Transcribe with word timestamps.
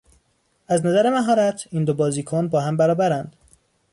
از 0.67 0.85
نظر 0.85 1.09
مهارت 1.09 1.67
این 1.71 1.83
دو 1.85 1.93
بازیکن 1.93 2.47
با 2.49 2.61
هم 2.61 2.77
برابرند. 2.77 3.35